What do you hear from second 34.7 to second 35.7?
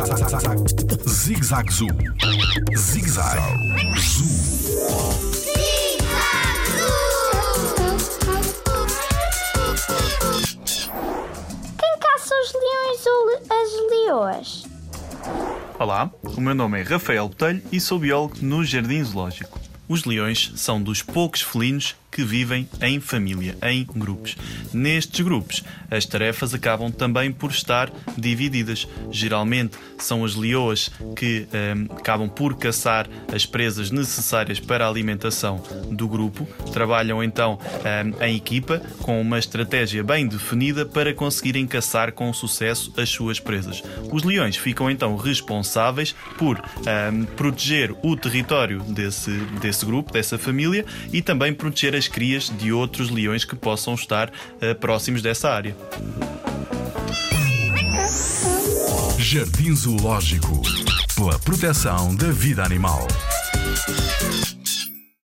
a alimentação